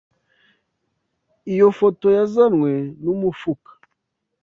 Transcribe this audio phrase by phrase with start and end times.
[1.53, 2.71] Iyo foto yazanwe
[3.03, 3.71] numufuka.